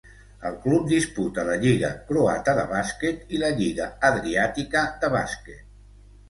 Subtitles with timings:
[0.49, 5.63] El club disputa la lliga croata de bàsquet i la lliga Adriàtica de bàsquet.